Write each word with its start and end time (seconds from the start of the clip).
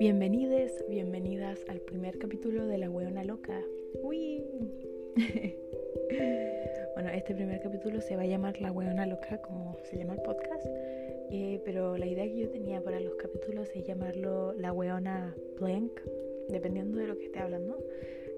Bienvenidos, 0.00 0.72
bienvenidas 0.88 1.62
al 1.68 1.78
primer 1.82 2.16
capítulo 2.16 2.66
de 2.66 2.78
La 2.78 2.88
Hueona 2.88 3.22
Loca. 3.22 3.62
¡Uy! 4.02 4.42
bueno, 6.94 7.10
este 7.10 7.34
primer 7.34 7.60
capítulo 7.60 8.00
se 8.00 8.16
va 8.16 8.22
a 8.22 8.26
llamar 8.26 8.58
La 8.62 8.72
Hueona 8.72 9.04
Loca, 9.04 9.42
como 9.42 9.76
se 9.82 9.98
llama 9.98 10.14
el 10.14 10.22
podcast. 10.22 10.64
Eh, 11.30 11.60
pero 11.66 11.98
la 11.98 12.06
idea 12.06 12.24
que 12.24 12.38
yo 12.38 12.48
tenía 12.48 12.82
para 12.82 12.98
los 12.98 13.14
capítulos 13.16 13.68
es 13.74 13.84
llamarlo 13.84 14.54
La 14.54 14.72
Hueona 14.72 15.36
Blank, 15.60 16.00
dependiendo 16.48 16.96
de 16.96 17.06
lo 17.06 17.18
que 17.18 17.26
esté 17.26 17.40
hablando. 17.40 17.84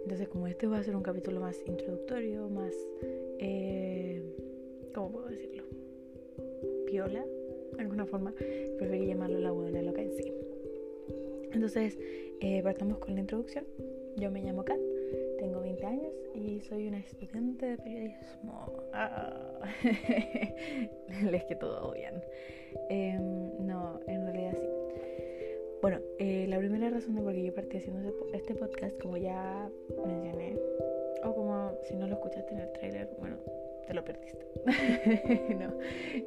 Entonces, 0.03 0.27
como 0.27 0.49
este 0.49 0.67
va 0.67 0.79
a 0.79 0.83
ser 0.83 0.97
un 0.97 1.05
capítulo 1.05 1.39
más 1.39 1.63
introductorio, 1.65 2.49
más. 2.49 2.75
Eh, 3.39 4.21
¿Cómo 4.93 5.13
puedo 5.13 5.29
decirlo? 5.29 5.63
Piola, 6.87 7.25
de 7.77 7.81
alguna 7.81 8.05
forma, 8.05 8.35
preferí 8.79 9.07
llamarlo 9.07 9.39
La 9.39 9.53
Hueona 9.53 9.81
Loca 9.81 10.03
en 10.03 10.11
sí. 10.11 10.35
Entonces, 11.53 11.99
eh, 12.41 12.63
partamos 12.63 12.99
con 12.99 13.15
la 13.15 13.21
introducción. 13.21 13.65
Yo 14.17 14.31
me 14.31 14.43
llamo 14.43 14.65
Kat, 14.65 14.79
tengo 15.39 15.61
20 15.61 15.87
años 15.87 16.13
y 16.35 16.61
soy 16.61 16.89
una 16.89 16.99
estudiante 16.99 17.67
de 17.67 17.77
periodismo. 17.79 18.73
Ah. 18.93 19.61
Les 21.31 21.45
que 21.45 21.55
todo 21.55 21.91
odian. 21.91 22.23
Em, 22.89 23.67
no, 23.67 24.01
en 24.07 24.25
realidad 24.25 24.57
sí. 24.61 24.69
Bueno, 25.81 25.99
eh, 26.19 26.47
la 26.49 26.59
primera 26.59 26.91
razón 26.91 27.17
de 27.17 27.23
por 27.23 27.33
qué 27.33 27.43
yo 27.43 27.55
partí 27.55 27.79
haciendo 27.79 28.15
este 28.33 28.55
podcast, 28.55 28.97
como 29.01 29.17
ya 29.17 29.69
mencioné, 30.07 30.57
o 31.25 31.35
como 31.35 31.73
si 31.83 31.97
no 31.97 32.07
lo 32.07 32.15
escuchaste 32.15 32.55
en 32.55 32.61
el 32.61 32.73
trailer, 32.73 33.11
bueno, 33.19 33.37
te 33.87 33.95
lo 33.95 34.05
perdiste. 34.05 34.47
no, 35.59 35.73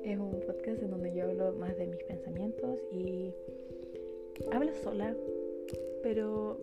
es 0.03 0.17
un 0.17 0.31
podcast 0.45 0.83
en 0.83 0.91
donde 0.91 1.13
yo 1.13 1.23
hablo 1.23 1.53
más 1.53 1.77
de 1.77 1.88
mis 1.88 2.03
pensamientos 2.03 2.81
y 2.91 3.33
hablo 4.52 4.73
sola, 4.83 5.16
pero 6.03 6.59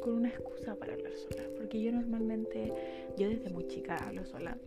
con 0.00 0.14
una 0.14 0.28
excusa 0.28 0.74
para 0.76 0.94
hablar 0.94 1.12
sola, 1.14 1.44
porque 1.56 1.80
yo 1.80 1.92
normalmente, 1.92 2.72
yo 3.16 3.28
desde 3.28 3.50
muy 3.50 3.66
chica 3.66 3.96
hablo 3.96 4.24
sola. 4.24 4.58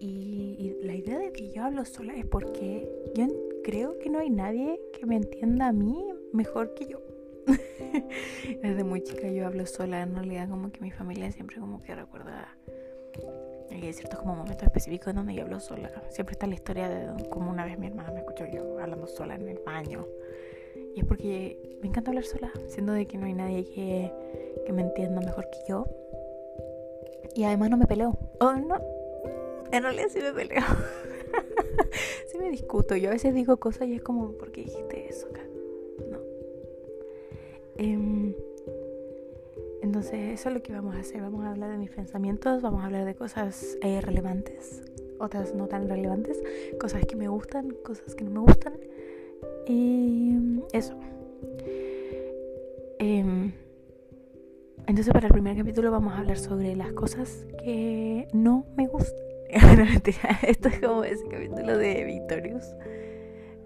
Y, 0.00 0.76
la 0.82 0.94
idea 0.94 1.18
de 1.18 1.32
que 1.32 1.50
yo 1.50 1.64
hablo 1.64 1.84
sola 1.84 2.14
es 2.16 2.26
porque 2.26 2.88
yo 3.14 3.26
creo 3.62 3.98
que 3.98 4.10
no 4.10 4.18
hay 4.18 4.28
nadie 4.28 4.78
que 4.98 5.06
me 5.06 5.16
entienda 5.16 5.68
a 5.68 5.72
mí 5.72 6.04
mejor 6.32 6.74
que 6.74 6.86
yo. 6.86 7.00
desde 8.62 8.84
muy 8.84 9.02
chica 9.02 9.28
yo 9.30 9.46
hablo 9.46 9.66
sola, 9.66 10.02
en 10.02 10.14
realidad 10.14 10.48
como 10.48 10.70
que 10.70 10.80
mi 10.80 10.90
familia 10.90 11.30
siempre 11.32 11.58
como 11.58 11.82
que 11.82 11.94
recuerda 11.94 12.54
hay 13.70 13.92
ciertos 13.92 14.20
como 14.20 14.34
momentos 14.34 14.62
específicos 14.62 15.14
donde 15.14 15.34
yo 15.34 15.42
hablo 15.42 15.60
sola. 15.60 15.90
Siempre 16.10 16.32
está 16.32 16.46
la 16.46 16.54
historia 16.54 16.88
de 16.88 17.28
como 17.28 17.50
una 17.50 17.64
vez 17.64 17.78
mi 17.78 17.86
hermana 17.86 18.12
me 18.12 18.20
escuchó 18.20 18.46
yo 18.46 18.78
hablando 18.78 19.06
sola 19.06 19.34
en 19.34 19.48
el 19.48 19.58
baño. 19.64 20.06
Y 20.94 21.00
es 21.00 21.06
porque 21.06 21.78
me 21.80 21.88
encanta 21.88 22.10
hablar 22.10 22.24
sola, 22.24 22.52
siendo 22.68 22.92
de 22.92 23.06
que 23.06 23.18
no 23.18 23.26
hay 23.26 23.34
nadie 23.34 23.64
que, 23.64 24.12
que 24.64 24.72
me 24.72 24.82
entienda 24.82 25.20
mejor 25.20 25.48
que 25.50 25.58
yo. 25.68 25.86
Y 27.34 27.44
además 27.44 27.70
no 27.70 27.76
me 27.76 27.86
peleo. 27.86 28.16
Oh, 28.40 28.52
no. 28.52 28.80
En 29.72 29.82
realidad 29.82 30.06
sí 30.10 30.20
me 30.20 30.32
peleo. 30.32 30.62
sí 32.30 32.38
me 32.38 32.50
discuto. 32.50 32.94
Yo 32.96 33.08
a 33.08 33.12
veces 33.12 33.34
digo 33.34 33.56
cosas 33.56 33.88
y 33.88 33.94
es 33.94 34.02
como, 34.02 34.32
¿por 34.32 34.52
qué 34.52 34.62
dijiste 34.62 35.08
eso 35.08 35.26
acá? 35.28 35.42
No. 36.10 36.18
Em, 37.76 38.34
entonces, 39.82 40.40
eso 40.40 40.48
es 40.48 40.54
lo 40.54 40.62
que 40.62 40.72
vamos 40.72 40.94
a 40.94 41.00
hacer. 41.00 41.20
Vamos 41.20 41.44
a 41.44 41.50
hablar 41.50 41.70
de 41.70 41.78
mis 41.78 41.90
pensamientos, 41.90 42.62
vamos 42.62 42.82
a 42.82 42.86
hablar 42.86 43.04
de 43.04 43.14
cosas 43.14 43.76
eh, 43.82 44.00
relevantes, 44.00 44.82
otras 45.18 45.54
no 45.54 45.66
tan 45.66 45.88
relevantes, 45.88 46.42
cosas 46.80 47.04
que 47.04 47.16
me 47.16 47.28
gustan, 47.28 47.70
cosas 47.84 48.14
que 48.14 48.24
no 48.24 48.30
me 48.30 48.40
gustan. 48.40 48.78
Y 49.66 50.36
eso. 50.72 50.94
Em, 52.98 53.52
entonces 54.86 55.12
para 55.12 55.26
el 55.26 55.32
primer 55.32 55.56
capítulo 55.56 55.90
vamos 55.90 56.14
a 56.14 56.18
hablar 56.18 56.38
sobre 56.38 56.76
las 56.76 56.92
cosas 56.92 57.46
que 57.62 58.28
no 58.32 58.66
me 58.76 58.86
gustan. 58.86 59.24
Esto 60.42 60.68
es 60.68 60.80
como 60.80 61.04
ese 61.04 61.26
capítulo 61.28 61.78
de 61.78 62.04
Victorious. 62.04 62.74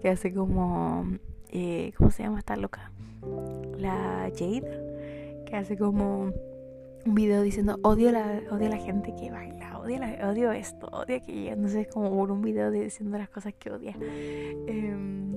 Que 0.01 0.09
hace 0.09 0.33
como... 0.33 1.05
Eh, 1.51 1.93
¿Cómo 1.97 2.11
se 2.11 2.23
llama 2.23 2.39
esta 2.39 2.55
loca? 2.55 2.91
La 3.77 4.29
Jade. 4.33 5.43
Que 5.45 5.55
hace 5.55 5.77
como 5.77 6.31
un 7.05 7.15
video 7.15 7.41
diciendo 7.41 7.79
odio 7.81 8.11
la, 8.11 8.41
odio 8.51 8.69
la 8.69 8.77
gente 8.77 9.15
que 9.15 9.31
baila, 9.31 9.79
odio, 9.79 9.99
odio 10.29 10.51
esto, 10.51 10.87
odio 10.87 11.17
aquello. 11.17 11.53
Entonces 11.53 11.87
es 11.87 11.93
como 11.93 12.09
un 12.09 12.41
video 12.41 12.71
diciendo 12.71 13.17
las 13.17 13.29
cosas 13.29 13.53
que 13.57 13.71
odia. 13.71 13.95
Eh, 13.99 15.28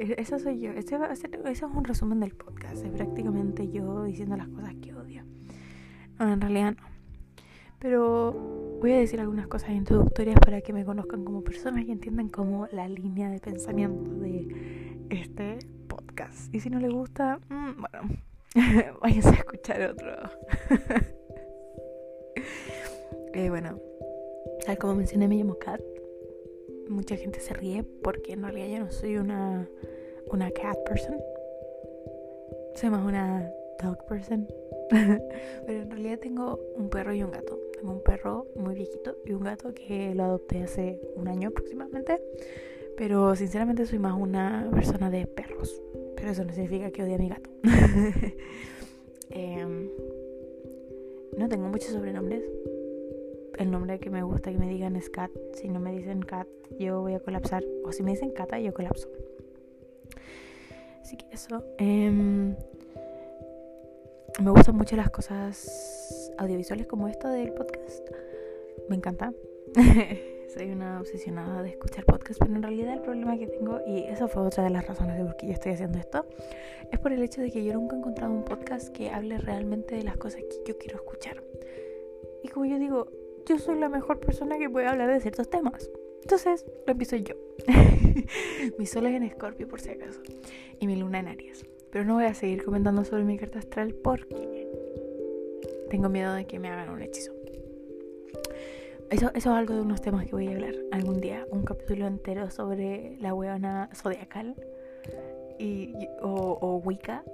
e-, 0.00 0.14
eso 0.18 0.38
soy 0.38 0.60
yo. 0.60 0.72
Ese, 0.72 0.98
es 1.46 1.62
un 1.62 1.84
resumen 1.84 2.20
del 2.20 2.34
podcast. 2.34 2.84
Es 2.84 2.90
prácticamente 2.90 3.70
yo 3.70 4.04
diciendo 4.04 4.36
las 4.36 4.48
cosas 4.48 4.74
que 4.76 4.94
odio. 4.94 5.24
No, 6.18 6.32
en 6.32 6.40
realidad 6.40 6.76
no. 6.80 6.88
Pero 7.78 8.78
voy 8.80 8.92
a 8.92 8.98
decir 8.98 9.20
algunas 9.20 9.46
cosas 9.46 9.70
introductorias 9.70 10.38
para 10.38 10.60
que 10.60 10.72
me 10.72 10.84
conozcan 10.84 11.24
como 11.24 11.42
personas 11.42 11.84
y 11.86 11.92
entiendan 11.92 12.28
como 12.28 12.66
la 12.72 12.88
línea 12.88 13.30
de 13.30 13.40
pensamiento 13.40 14.10
de 14.10 14.98
este 15.08 15.58
podcast. 15.88 16.54
Y 16.54 16.60
si 16.60 16.68
no 16.68 16.78
les 16.78 16.92
gusta, 16.92 17.40
mm, 17.48 17.80
bueno, 17.80 18.00
váyanse 19.00 19.30
a 19.30 19.32
escuchar 19.32 19.82
otro. 19.82 20.10
eh, 23.32 23.48
bueno, 23.48 23.78
tal 24.66 24.76
como 24.76 24.96
mencioné, 24.96 25.26
me 25.26 25.36
llamo 25.36 25.56
Kat 25.58 25.80
mucha 26.90 27.16
gente 27.16 27.40
se 27.40 27.54
ríe 27.54 27.84
porque 28.02 28.32
en 28.32 28.42
realidad 28.42 28.66
yo 28.66 28.84
no 28.84 28.90
soy 28.90 29.16
una, 29.16 29.68
una 30.26 30.50
cat 30.50 30.76
person. 30.84 31.16
Soy 32.74 32.90
más 32.90 33.04
una 33.04 33.50
dog 33.82 34.04
person. 34.06 34.48
Pero 34.90 35.82
en 35.82 35.90
realidad 35.90 36.18
tengo 36.18 36.60
un 36.76 36.90
perro 36.90 37.14
y 37.14 37.22
un 37.22 37.30
gato. 37.30 37.58
Tengo 37.72 37.92
un 37.92 38.02
perro 38.02 38.46
muy 38.56 38.74
viejito 38.74 39.16
y 39.24 39.32
un 39.32 39.44
gato 39.44 39.72
que 39.72 40.14
lo 40.14 40.24
adopté 40.24 40.62
hace 40.62 41.00
un 41.14 41.28
año 41.28 41.48
aproximadamente. 41.48 42.20
Pero 42.96 43.34
sinceramente 43.36 43.86
soy 43.86 43.98
más 43.98 44.14
una 44.18 44.68
persona 44.72 45.10
de 45.10 45.26
perros. 45.26 45.80
Pero 46.16 46.30
eso 46.30 46.44
no 46.44 46.52
significa 46.52 46.90
que 46.90 47.02
odie 47.02 47.14
a 47.14 47.18
mi 47.18 47.28
gato. 47.28 47.50
Em, 49.32 49.88
no 51.38 51.48
tengo 51.48 51.68
muchos 51.68 51.90
sobrenombres 51.90 52.42
el 53.60 53.70
nombre 53.70 54.00
que 54.00 54.08
me 54.08 54.22
gusta 54.22 54.50
que 54.50 54.56
me 54.56 54.68
digan 54.68 54.96
es 54.96 55.10
Kat. 55.10 55.30
Si 55.52 55.68
no 55.68 55.80
me 55.80 55.92
dicen 55.92 56.22
Kat, 56.22 56.48
yo 56.78 57.02
voy 57.02 57.12
a 57.12 57.20
colapsar. 57.20 57.62
O 57.84 57.92
si 57.92 58.02
me 58.02 58.12
dicen 58.12 58.30
Kata, 58.30 58.58
yo 58.58 58.72
colapso. 58.72 59.06
Así 61.02 61.18
que 61.18 61.26
eso. 61.30 61.62
Em, 61.76 62.56
me 64.42 64.50
gustan 64.50 64.76
mucho 64.76 64.96
las 64.96 65.10
cosas 65.10 66.32
audiovisuales 66.38 66.86
como 66.86 67.06
esta 67.08 67.30
del 67.30 67.52
podcast. 67.52 68.08
Me 68.88 68.96
encanta. 68.96 69.34
Soy 70.54 70.70
una 70.70 70.98
obsesionada 70.98 71.62
de 71.62 71.68
escuchar 71.68 72.06
podcast, 72.06 72.40
pero 72.40 72.56
en 72.56 72.62
realidad 72.62 72.94
el 72.94 73.02
problema 73.02 73.38
que 73.38 73.46
tengo, 73.46 73.78
y 73.86 74.04
esa 74.04 74.26
fue 74.26 74.42
otra 74.42 74.64
de 74.64 74.70
las 74.70 74.86
razones 74.86 75.18
de 75.18 75.24
por 75.24 75.36
qué 75.36 75.46
yo 75.46 75.52
estoy 75.52 75.72
haciendo 75.72 75.98
esto, 75.98 76.26
es 76.90 76.98
por 76.98 77.12
el 77.12 77.22
hecho 77.22 77.42
de 77.42 77.52
que 77.52 77.62
yo 77.62 77.74
nunca 77.74 77.94
he 77.94 77.98
encontrado 77.98 78.32
un 78.32 78.44
podcast 78.44 78.88
que 78.88 79.10
hable 79.10 79.38
realmente 79.38 79.94
de 79.94 80.02
las 80.02 80.16
cosas 80.16 80.40
que 80.42 80.56
yo 80.66 80.78
quiero 80.78 80.96
escuchar. 80.96 81.40
Y 82.42 82.48
como 82.48 82.64
yo 82.64 82.78
digo, 82.78 83.06
yo 83.50 83.58
soy 83.58 83.80
la 83.80 83.88
mejor 83.88 84.20
persona 84.20 84.58
que 84.58 84.70
puede 84.70 84.86
hablar 84.86 85.12
de 85.12 85.20
ciertos 85.20 85.50
temas. 85.50 85.90
Entonces, 86.22 86.64
lo 86.86 86.92
empiezo 86.92 87.16
yo. 87.16 87.34
mi 88.78 88.86
sol 88.86 89.06
es 89.06 89.14
en 89.14 89.24
Escorpio, 89.24 89.66
por 89.66 89.80
si 89.80 89.90
acaso. 89.90 90.20
Y 90.78 90.86
mi 90.86 90.94
luna 90.94 91.18
en 91.18 91.26
Aries. 91.26 91.66
Pero 91.90 92.04
no 92.04 92.14
voy 92.14 92.26
a 92.26 92.34
seguir 92.34 92.64
comentando 92.64 93.04
sobre 93.04 93.24
mi 93.24 93.36
carta 93.36 93.58
astral 93.58 93.92
porque 94.04 94.68
tengo 95.90 96.08
miedo 96.08 96.32
de 96.32 96.46
que 96.46 96.60
me 96.60 96.68
hagan 96.68 96.90
un 96.90 97.02
hechizo. 97.02 97.32
Eso, 99.10 99.30
eso 99.34 99.34
es 99.34 99.46
algo 99.46 99.74
de 99.74 99.80
unos 99.80 100.00
temas 100.00 100.26
que 100.26 100.30
voy 100.30 100.46
a 100.46 100.52
hablar 100.52 100.76
algún 100.92 101.20
día. 101.20 101.44
Un 101.50 101.64
capítulo 101.64 102.06
entero 102.06 102.50
sobre 102.50 103.16
la 103.18 103.34
hueona 103.34 103.90
zodiacal 103.96 104.54
y, 105.58 105.92
o, 106.22 106.56
o 106.60 106.76
Wicca 106.76 107.24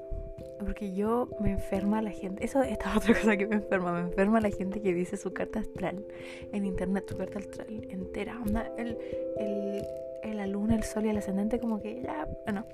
porque 0.58 0.94
yo 0.94 1.28
me 1.40 1.52
enferma 1.52 2.02
la 2.02 2.10
gente. 2.10 2.44
Eso 2.44 2.62
esta 2.62 2.90
es 2.90 2.96
otra 3.02 3.14
cosa 3.14 3.36
que 3.36 3.46
me 3.46 3.56
enferma. 3.56 3.92
Me 3.92 4.00
enferma 4.00 4.40
la 4.40 4.50
gente 4.50 4.80
que 4.80 4.94
dice 4.94 5.16
su 5.16 5.32
carta 5.32 5.60
astral 5.60 6.04
en 6.52 6.64
internet, 6.64 7.04
su 7.08 7.16
carta 7.16 7.38
astral 7.38 7.86
entera. 7.90 8.40
Onda, 8.40 8.70
el, 8.76 8.96
el, 9.38 10.36
la 10.36 10.46
luna, 10.46 10.74
el 10.76 10.82
sol 10.82 11.06
y 11.06 11.08
el 11.08 11.18
ascendente, 11.18 11.58
como 11.58 11.80
que 11.80 12.02
ya, 12.02 12.28
bueno. 12.44 12.66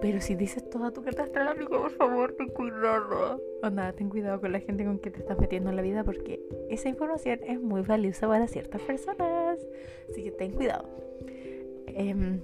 Pero 0.00 0.20
si 0.20 0.34
dices 0.34 0.68
toda 0.68 0.90
tu 0.90 1.02
carta 1.02 1.22
astral, 1.22 1.48
amigo, 1.48 1.80
por 1.82 1.90
favor, 1.92 2.32
ten 2.32 2.48
cuidado. 2.48 3.40
Onda, 3.62 3.92
ten 3.92 4.08
cuidado 4.08 4.40
con 4.40 4.50
la 4.50 4.58
gente 4.58 4.84
con 4.84 4.98
que 4.98 5.10
te 5.10 5.20
estás 5.20 5.38
metiendo 5.38 5.70
en 5.70 5.76
la 5.76 5.82
vida 5.82 6.02
porque 6.02 6.40
esa 6.68 6.88
información 6.88 7.38
es 7.46 7.60
muy 7.60 7.82
valiosa 7.82 8.26
para 8.26 8.48
ciertas 8.48 8.82
personas. 8.82 9.58
Así 10.10 10.24
que 10.24 10.32
ten 10.32 10.52
cuidado. 10.52 10.88
Em, 11.86 12.40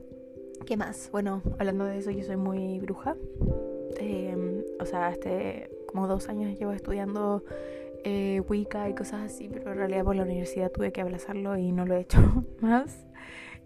¿Qué 0.66 0.76
más? 0.76 1.10
Bueno, 1.10 1.42
hablando 1.58 1.84
de 1.84 1.98
eso, 1.98 2.10
yo 2.10 2.22
soy 2.22 2.36
muy 2.36 2.78
bruja. 2.78 3.16
Em, 3.98 4.62
o 4.80 4.84
sea, 4.84 5.10
este, 5.10 5.70
como 5.86 6.06
dos 6.06 6.28
años 6.28 6.58
llevo 6.58 6.72
estudiando 6.72 7.42
eh, 8.04 8.40
Wicca 8.48 8.88
y 8.88 8.94
cosas 8.94 9.22
así, 9.32 9.48
pero 9.48 9.72
en 9.72 9.78
realidad 9.78 10.04
por 10.04 10.16
la 10.16 10.22
universidad 10.22 10.70
tuve 10.70 10.92
que 10.92 11.00
abrazarlo 11.00 11.56
y 11.56 11.72
no 11.72 11.86
lo 11.86 11.96
he 11.96 12.00
hecho 12.00 12.18
más. 12.60 13.04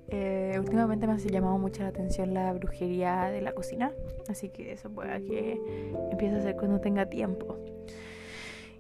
Eh, 0.08 0.56
últimamente 0.58 1.06
me 1.06 1.14
ha 1.14 1.16
llamado 1.16 1.58
mucho 1.58 1.82
la 1.82 1.88
atención 1.88 2.34
la 2.34 2.52
brujería 2.52 3.30
de 3.30 3.40
la 3.40 3.52
cocina, 3.52 3.92
así 4.28 4.48
que 4.50 4.72
eso 4.72 4.90
puede 4.90 5.22
que 5.22 5.60
empiece 6.10 6.34
a 6.34 6.38
hacer 6.38 6.56
cuando 6.56 6.80
tenga 6.80 7.06
tiempo. 7.06 7.56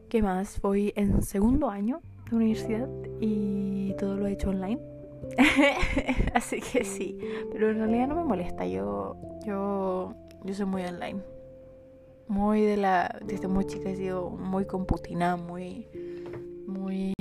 ¿Qué 0.08 0.20
más? 0.20 0.60
Voy 0.60 0.92
en 0.94 1.22
segundo 1.22 1.70
año 1.70 2.02
de 2.28 2.36
universidad 2.36 2.88
y 3.20 3.94
todo 3.98 4.16
lo 4.16 4.26
he 4.26 4.32
hecho 4.32 4.50
online. 4.50 4.80
así 6.34 6.60
que 6.60 6.84
sí, 6.84 7.16
pero 7.50 7.70
en 7.70 7.78
realidad 7.78 8.08
no 8.08 8.16
me 8.16 8.24
molesta. 8.24 8.66
Yo, 8.66 9.16
yo, 9.46 10.14
yo 10.44 10.54
soy 10.54 10.66
muy 10.66 10.82
online. 10.82 11.22
Muy 12.28 12.62
de 12.62 12.76
la, 12.76 13.20
desde 13.24 13.48
muy 13.48 13.66
chica 13.66 13.90
he 13.90 13.96
sido 13.96 14.30
muy 14.30 14.64
computina, 14.64 15.36
muy, 15.36 15.86
muy, 16.66 17.14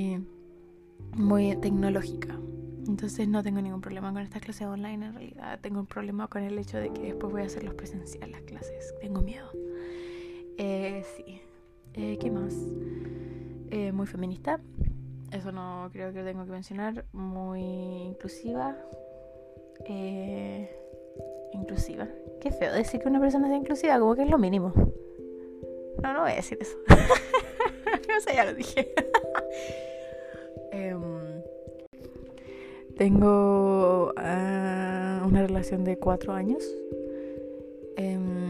muy 1.16 1.56
tecnológica. 1.58 2.40
Entonces 2.88 3.28
no 3.28 3.44
tengo 3.44 3.62
ningún 3.62 3.82
problema 3.82 4.12
con 4.12 4.22
esta 4.22 4.40
clase 4.40 4.66
online 4.66 5.06
en 5.06 5.14
realidad. 5.14 5.60
Tengo 5.62 5.80
un 5.80 5.86
problema 5.86 6.28
con 6.28 6.44
el 6.44 6.58
hecho 6.58 6.78
de 6.78 6.92
que 6.92 7.02
después 7.02 7.32
voy 7.32 7.42
a 7.44 7.46
hacer 7.46 7.64
los 7.64 7.74
presenciales, 7.76 8.32
las 8.32 8.42
clases. 8.42 8.94
Tengo 9.00 9.22
miedo. 9.22 9.50
Eh, 10.58 11.04
sí. 11.16 11.42
Eh, 11.94 12.18
¿Qué 12.20 12.32
más? 12.32 12.54
Eh, 13.70 13.92
muy 13.92 14.08
feminista. 14.08 14.60
Eso 15.32 15.52
no 15.52 15.90
creo 15.92 16.12
que 16.14 16.24
tengo 16.24 16.46
que 16.46 16.52
mencionar. 16.52 17.06
Muy 17.14 17.62
inclusiva. 17.62 18.76
Eh, 19.86 20.81
inclusiva. 21.54 22.08
Qué 22.42 22.52
feo 22.52 22.74
decir 22.74 23.00
que 23.02 23.08
una 23.08 23.20
persona 23.20 23.48
sea 23.48 23.58
inclusiva, 23.58 24.00
como 24.00 24.16
que 24.16 24.24
es 24.24 24.30
lo 24.30 24.38
mínimo. 24.38 24.74
No, 26.02 26.14
no 26.14 26.22
voy 26.22 26.32
a 26.32 26.36
decir 26.36 26.58
eso. 26.60 26.78
no 26.88 28.22
sé, 28.22 28.36
ya 28.36 28.46
lo 28.46 28.54
dije. 28.54 28.94
Em, 30.74 31.02
tengo 32.96 34.14
uh, 34.16 35.28
una 35.28 35.42
relación 35.42 35.84
de 35.84 35.98
cuatro 35.98 36.34
años. 36.34 36.64
Um, 37.98 38.41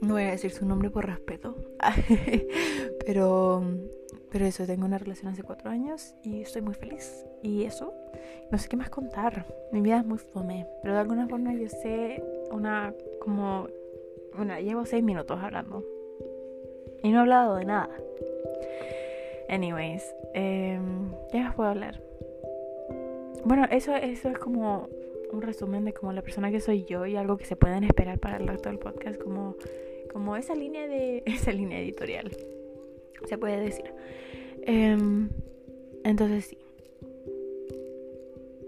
no 0.00 0.14
voy 0.14 0.24
a 0.24 0.30
decir 0.30 0.50
su 0.50 0.66
nombre 0.66 0.90
por 0.90 1.06
respeto. 1.06 1.56
pero, 3.06 3.62
pero 4.30 4.46
eso, 4.46 4.66
tengo 4.66 4.86
una 4.86 4.98
relación 4.98 5.32
hace 5.32 5.42
cuatro 5.42 5.70
años 5.70 6.14
y 6.22 6.42
estoy 6.42 6.62
muy 6.62 6.74
feliz. 6.74 7.24
Y 7.42 7.64
eso, 7.64 7.94
no 8.50 8.58
sé 8.58 8.68
qué 8.68 8.76
más 8.76 8.90
contar. 8.90 9.46
Mi 9.72 9.80
vida 9.80 9.98
es 9.98 10.06
muy 10.06 10.18
fome. 10.18 10.66
Pero 10.82 10.94
de 10.94 11.00
alguna 11.00 11.28
forma 11.28 11.54
yo 11.54 11.68
sé 11.68 12.22
una 12.50 12.94
como... 13.20 13.68
Bueno, 14.36 14.58
llevo 14.60 14.86
seis 14.86 15.02
minutos 15.02 15.38
hablando. 15.40 15.84
Y 17.02 17.10
no 17.10 17.18
he 17.18 17.20
hablado 17.20 17.56
de 17.56 17.64
nada. 17.64 17.90
Anyways, 19.48 20.14
eh, 20.34 20.78
¿qué 21.32 21.40
más 21.40 21.54
puedo 21.54 21.70
hablar? 21.70 22.00
Bueno, 23.44 23.66
eso, 23.70 23.94
eso 23.94 24.28
es 24.28 24.38
como 24.38 24.88
un 25.32 25.42
resumen 25.42 25.84
de 25.84 25.92
como 25.92 26.12
la 26.12 26.22
persona 26.22 26.50
que 26.50 26.60
soy 26.60 26.84
yo 26.84 27.06
y 27.06 27.16
algo 27.16 27.36
que 27.36 27.44
se 27.44 27.56
pueden 27.56 27.84
esperar 27.84 28.18
para 28.18 28.36
el 28.36 28.46
resto 28.46 28.68
del 28.68 28.78
podcast, 28.78 29.20
como, 29.20 29.56
como 30.12 30.36
esa 30.36 30.54
línea 30.54 30.86
de 30.86 31.22
esa 31.26 31.52
línea 31.52 31.80
editorial, 31.80 32.30
se 33.26 33.38
puede 33.38 33.60
decir. 33.60 33.92
Em, 34.62 35.28
entonces 36.04 36.46
sí. 36.46 36.58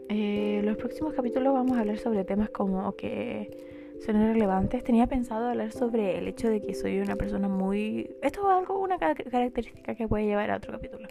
Eh, 0.08 0.60
los 0.64 0.76
próximos 0.76 1.14
capítulos 1.14 1.54
vamos 1.54 1.76
a 1.76 1.80
hablar 1.80 1.98
sobre 1.98 2.24
temas 2.24 2.50
como 2.50 2.96
que 2.96 3.69
son 4.04 4.16
relevantes. 4.16 4.82
Tenía 4.82 5.06
pensado 5.06 5.48
hablar 5.48 5.72
sobre 5.72 6.18
el 6.18 6.28
hecho 6.28 6.48
de 6.48 6.60
que 6.60 6.74
soy 6.74 7.00
una 7.00 7.16
persona 7.16 7.48
muy... 7.48 8.16
Esto 8.22 8.50
es 8.50 8.58
algo, 8.58 8.78
una 8.78 8.98
característica 8.98 9.94
que 9.94 10.08
puede 10.08 10.26
llevar 10.26 10.50
a 10.50 10.56
otro 10.56 10.72
capítulo. 10.72 11.06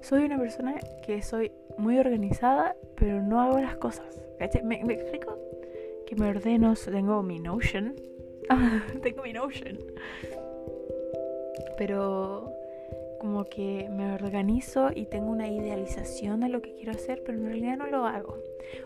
Soy 0.00 0.24
una 0.24 0.38
persona 0.38 0.76
que 1.04 1.22
soy 1.22 1.52
muy 1.78 1.98
organizada, 1.98 2.76
pero 2.96 3.22
no 3.22 3.40
hago 3.40 3.58
las 3.58 3.76
cosas. 3.76 4.20
¿Me, 4.64 4.76
explico? 4.76 5.36
Que 6.06 6.16
me 6.16 6.28
ordeno, 6.28 6.74
tengo 6.74 7.22
mi 7.22 7.38
Notion. 7.40 7.94
tengo 9.02 9.22
mi 9.22 9.32
Notion. 9.32 9.78
Pero 11.76 12.47
como 13.18 13.44
que 13.44 13.88
me 13.90 14.14
organizo 14.14 14.90
y 14.94 15.06
tengo 15.06 15.30
una 15.30 15.48
idealización 15.48 16.40
de 16.40 16.48
lo 16.48 16.62
que 16.62 16.74
quiero 16.74 16.92
hacer, 16.92 17.22
pero 17.24 17.38
en 17.38 17.46
realidad 17.46 17.76
no 17.76 17.86
lo 17.86 18.06
hago. 18.06 18.38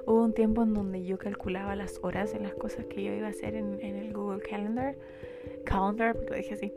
Hubo 0.06 0.22
un 0.22 0.32
tiempo 0.32 0.62
en 0.62 0.74
donde 0.74 1.04
yo 1.04 1.18
calculaba 1.18 1.76
las 1.76 1.98
horas 2.02 2.34
en 2.34 2.44
las 2.44 2.54
cosas 2.54 2.86
que 2.86 3.02
yo 3.02 3.12
iba 3.12 3.26
a 3.26 3.30
hacer 3.30 3.54
en, 3.54 3.80
el 3.80 4.12
Google 4.12 4.40
Calendar, 4.40 4.96
Calendar, 5.64 6.14
porque 6.14 6.30
lo 6.30 6.36
dije 6.36 6.54
así, 6.54 6.72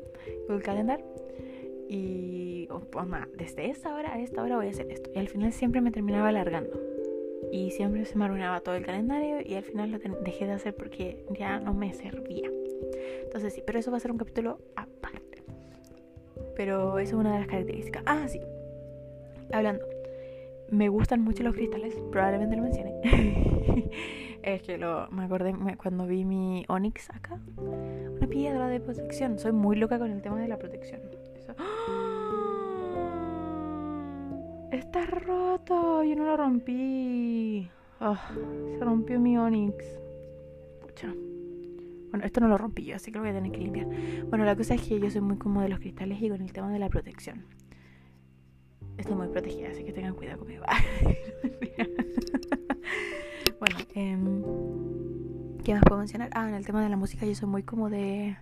Google 0.48 0.64
Calendar, 0.64 1.04
y 1.88 2.68
oh, 2.72 2.80
pues, 2.80 3.06
desde 3.38 3.70
esta 3.70 3.96
hora 3.96 4.14
a 4.14 4.20
esta 4.20 4.42
hora 4.42 4.56
voy 4.58 4.68
a 4.68 4.70
hacer 4.70 4.92
esto. 4.92 5.10
Y 5.14 5.20
al 5.20 5.28
final 5.28 5.54
siempre 5.54 5.82
me 5.82 5.92
terminaba 5.92 6.30
alargando. 6.30 6.80
Y 7.52 7.72
siempre 7.72 8.06
se 8.06 8.18
me 8.18 8.26
arruinaba 8.26 8.62
todo 8.62 8.76
el 8.76 8.86
calendario 8.86 9.38
y 9.46 9.54
al 9.54 9.64
final 9.64 9.92
lo 9.92 10.00
dejé 10.00 10.48
de 10.48 10.54
hacer 10.54 10.76
porque 10.76 11.24
ya 11.38 11.60
no 11.60 11.74
me 11.74 11.94
servía. 11.94 12.50
Entonces 13.24 13.54
sí, 13.54 13.64
pero 13.66 13.80
eso 13.80 13.92
va 13.92 13.98
a 13.98 14.00
ser 14.00 14.12
un 14.12 14.18
capítulo 14.18 14.58
aparte. 14.76 15.15
Pero 16.56 17.00
eso 17.00 17.16
es 17.16 17.20
una 17.20 17.34
de 17.34 17.40
las 17.40 17.48
características. 17.48 18.04
Ah, 18.06 18.28
sí. 18.28 18.42
Hablando. 19.52 19.86
Me 20.70 20.90
gustan 20.90 21.22
mucho 21.22 21.44
los 21.44 21.54
cristales. 21.54 21.96
Probablemente 22.12 22.56
lo 22.56 22.64
mencione. 22.64 22.94
es 24.44 24.62
que 24.62 24.78
lo, 24.78 25.10
me 25.12 25.26
acordé 25.26 25.54
cuando 25.78 26.08
vi 26.08 26.26
mi 26.26 26.66
Onyx 26.68 27.10
acá. 27.12 27.40
Una 27.58 28.28
piedra 28.28 28.68
de 28.68 28.80
protección. 28.80 29.40
Soy 29.40 29.52
muy 29.52 29.76
loca 29.76 30.00
con 30.00 30.12
el 30.12 30.22
tema 30.22 30.40
de 30.40 30.48
la 30.48 30.58
protección. 30.58 31.02
Está 34.72 35.06
roto. 35.06 36.04
Yo 36.04 36.16
no 36.16 36.26
lo 36.26 36.38
rompí. 36.38 37.70
Ah, 38.00 38.32
se 38.78 38.84
rompió 38.84 39.20
mi 39.20 39.38
Onyx. 39.38 40.00
Pucha. 40.82 41.14
Bueno, 42.16 42.28
esto 42.28 42.40
no 42.40 42.48
lo 42.48 42.58
rompí 42.58 42.86
yo, 42.86 42.96
así 42.96 43.12
que 43.12 43.18
lo 43.18 43.26
voy 43.26 43.32
a 43.32 43.34
tener 43.34 43.52
que 43.52 43.58
limpiar. 43.58 43.88
Bueno, 44.30 44.46
la 44.46 44.56
cosa 44.56 44.76
es 44.76 44.82
que 44.82 44.98
yo 44.98 45.12
soy 45.12 45.20
muy 45.20 45.38
cómoda 45.38 45.66
de 45.66 45.70
los 45.70 45.80
cristales 45.80 46.18
y 46.22 46.30
con 46.30 46.42
el 46.42 46.54
tema 46.54 46.72
de 46.72 46.80
la 46.80 46.88
protección. 46.88 47.46
Estoy 48.98 49.16
muy 49.16 49.28
protegida, 49.28 49.72
así 49.72 49.84
que 49.84 49.92
tengan 49.92 50.16
cuidado 50.16 50.40
conmigo. 50.40 50.64
bueno, 53.60 53.78
eh, 53.96 54.18
¿qué 55.66 55.74
más 55.74 55.84
puedo 55.84 56.00
mencionar? 56.00 56.30
Ah, 56.34 56.48
en 56.48 56.56
el 56.56 56.66
tema 56.66 56.82
de 56.82 56.88
la 56.88 56.96
música 56.96 57.26
yo 57.26 57.36
soy 57.36 57.50
muy 57.50 57.64
como 57.64 57.90
de... 57.90 58.38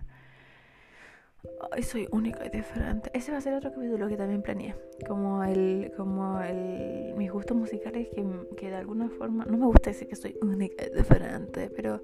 Ay, 1.72 1.82
soy 1.82 2.06
única 2.12 2.46
y 2.46 2.50
diferente. 2.50 3.10
Ese 3.12 3.32
va 3.32 3.38
a 3.38 3.40
ser 3.40 3.54
otro 3.54 3.72
capítulo 3.72 4.06
que 4.06 4.16
también 4.16 4.42
planeé. 4.42 4.76
Como 5.08 5.42
el, 5.42 5.90
como 5.96 6.40
el, 6.42 7.12
mis 7.16 7.32
gustos 7.32 7.56
musicales 7.56 8.06
que, 8.14 8.24
que 8.56 8.70
de 8.70 8.76
alguna 8.76 9.08
forma, 9.08 9.44
no 9.44 9.58
me 9.58 9.66
gusta 9.66 9.90
decir 9.90 10.06
que 10.06 10.14
soy 10.14 10.38
única 10.40 10.84
y 10.86 10.96
diferente, 10.96 11.72
pero 11.74 12.00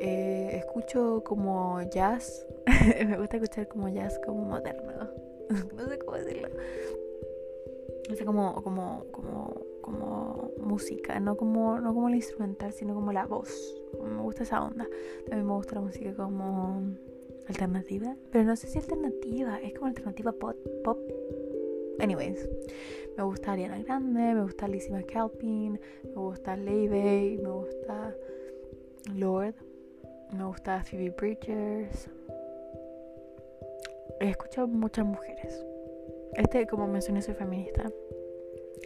eh, 0.00 0.56
escucho 0.56 1.22
como 1.24 1.80
jazz. 1.90 2.46
me 3.06 3.18
gusta 3.18 3.36
escuchar 3.36 3.68
como 3.68 3.88
jazz 3.88 4.18
como 4.24 4.44
moderno. 4.44 5.10
no 5.76 5.88
sé 5.88 5.98
cómo 5.98 6.16
decirlo. 6.16 6.48
No 8.08 8.16
sé, 8.16 8.24
como, 8.24 8.62
como, 8.62 9.04
música, 10.58 11.20
no 11.20 11.36
como, 11.36 11.78
no 11.78 11.94
como 11.94 12.08
la 12.08 12.16
instrumental, 12.16 12.72
sino 12.72 12.94
como 12.94 13.12
la 13.12 13.26
voz. 13.26 13.74
Me 14.02 14.20
gusta 14.22 14.42
esa 14.42 14.62
onda. 14.62 14.88
También 15.26 15.46
me 15.46 15.54
gusta 15.54 15.76
la 15.76 15.82
música 15.82 16.14
como 16.14 16.82
alternativa. 17.48 18.16
Pero 18.30 18.44
no 18.44 18.56
sé 18.56 18.66
si 18.66 18.78
alternativa, 18.78 19.58
es 19.60 19.74
como 19.74 19.86
alternativa 19.86 20.32
pop. 20.32 20.56
pop. 20.82 20.98
Anyways, 22.00 22.48
me 23.16 23.22
gusta 23.22 23.52
Ariana 23.52 23.78
Grande, 23.78 24.34
me 24.34 24.42
gusta 24.42 24.66
Lizzie 24.66 24.92
McAlpin, 24.92 25.78
me 26.02 26.14
gusta 26.14 26.56
Leivey, 26.56 27.38
me 27.38 27.50
gusta 27.50 28.14
Lord, 29.14 29.54
me 30.34 30.44
gusta 30.44 30.82
Phoebe 30.82 31.10
Bridgers. 31.10 32.08
He 34.20 34.30
escuchado 34.30 34.66
muchas 34.66 35.06
mujeres. 35.06 35.64
Este, 36.34 36.66
como 36.66 36.86
mencioné, 36.86 37.22
soy 37.22 37.34
feminista. 37.34 37.90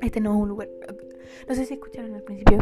Este 0.02 0.20
no 0.20 0.34
es 0.34 0.36
un 0.36 0.48
lugar. 0.48 0.68
No 1.48 1.54
sé 1.54 1.64
si 1.64 1.74
escucharon 1.74 2.14
al 2.14 2.22
principio. 2.22 2.58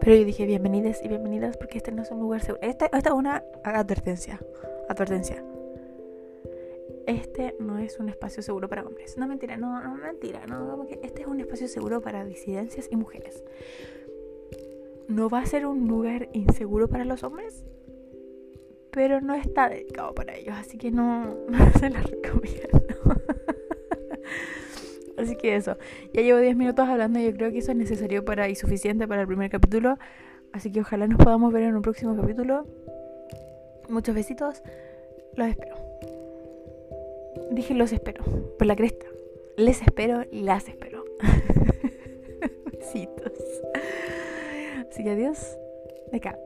Pero 0.00 0.16
yo 0.16 0.24
dije 0.24 0.44
bienvenidas 0.44 1.02
y 1.02 1.08
bienvenidas 1.08 1.56
porque 1.56 1.78
este 1.78 1.92
no 1.92 2.02
es 2.02 2.10
un 2.10 2.20
lugar 2.20 2.42
seguro. 2.42 2.60
Esta, 2.62 2.86
esta 2.86 3.10
es 3.10 3.14
una 3.14 3.42
advertencia. 3.62 4.40
Advertencia. 4.88 5.42
Este 7.06 7.54
no 7.60 7.78
es 7.78 7.98
un 7.98 8.08
espacio 8.08 8.42
seguro 8.42 8.68
para 8.68 8.82
hombres. 8.82 9.16
No 9.16 9.28
mentira, 9.28 9.56
no, 9.56 9.80
no 9.82 9.94
mentira. 9.94 10.46
No, 10.46 10.84
este 11.02 11.22
es 11.22 11.26
un 11.26 11.40
espacio 11.40 11.68
seguro 11.68 12.00
para 12.00 12.24
disidencias 12.24 12.88
y 12.90 12.96
mujeres. 12.96 13.44
No 15.06 15.28
va 15.28 15.40
a 15.40 15.46
ser 15.46 15.66
un 15.66 15.86
lugar 15.86 16.28
inseguro 16.32 16.88
para 16.88 17.04
los 17.04 17.22
hombres, 17.24 17.64
pero 18.94 19.20
no 19.20 19.34
está 19.34 19.68
dedicado 19.68 20.14
para 20.14 20.36
ellos, 20.36 20.54
así 20.56 20.78
que 20.78 20.90
no, 20.90 21.36
se 21.80 21.90
la 21.90 22.00
recomiendo. 22.00 22.94
así 25.18 25.36
que 25.36 25.56
eso, 25.56 25.76
ya 26.12 26.22
llevo 26.22 26.38
10 26.38 26.56
minutos 26.56 26.88
hablando 26.88 27.18
y 27.18 27.24
yo 27.24 27.32
creo 27.32 27.50
que 27.50 27.58
eso 27.58 27.72
es 27.72 27.76
necesario 27.76 28.24
para 28.24 28.48
y 28.48 28.54
suficiente 28.54 29.08
para 29.08 29.22
el 29.22 29.26
primer 29.26 29.50
capítulo, 29.50 29.98
así 30.52 30.70
que 30.70 30.80
ojalá 30.80 31.08
nos 31.08 31.18
podamos 31.18 31.52
ver 31.52 31.64
en 31.64 31.74
un 31.74 31.82
próximo 31.82 32.16
capítulo. 32.16 32.66
Muchos 33.88 34.14
besitos, 34.14 34.62
los 35.34 35.48
espero. 35.48 35.76
Dije 37.50 37.74
los 37.74 37.92
espero, 37.92 38.24
por 38.56 38.66
la 38.66 38.76
cresta. 38.76 39.06
Les 39.56 39.82
espero, 39.82 40.24
las 40.30 40.68
espero. 40.68 41.04
Besitos. 42.72 43.32
Así 44.88 45.02
que 45.02 45.10
adiós, 45.10 45.58
de 46.12 46.20
Cat. 46.20 46.43